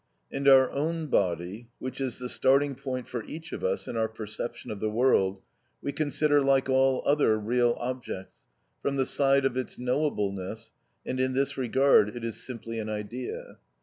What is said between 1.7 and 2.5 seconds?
which is the